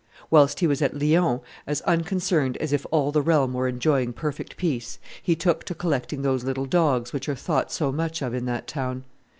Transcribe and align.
Whilst 0.31 0.61
he 0.61 0.65
was 0.65 0.81
at 0.81 0.99
Lyons 0.99 1.41
as 1.67 1.81
unconcerned 1.81 2.57
as 2.57 2.73
if 2.73 2.87
all 2.89 3.11
the 3.11 3.21
realm 3.21 3.53
were 3.53 3.67
enjoying 3.67 4.13
perfect 4.13 4.57
peace, 4.57 4.97
he 5.21 5.35
took 5.35 5.63
to 5.65 5.75
collecting 5.75 6.23
those 6.23 6.43
little 6.43 6.65
dogs 6.65 7.13
which 7.13 7.29
are 7.29 7.35
thought 7.35 7.71
so 7.71 7.91
much 7.91 8.23
of 8.23 8.33
in 8.33 8.45
that 8.45 8.65
town. 8.65 9.03